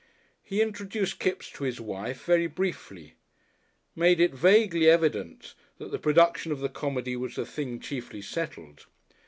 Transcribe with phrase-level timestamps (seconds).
[0.41, 3.13] He introduced Kipps to his wife very briefly;
[3.95, 8.87] made it vaguely evident that the production of the comedy was the thing chiefly settled.